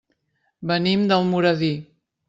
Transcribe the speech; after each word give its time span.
Venim 0.71 1.05
d'Almoradí. 1.13 1.73